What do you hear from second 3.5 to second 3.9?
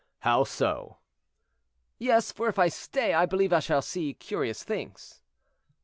I shall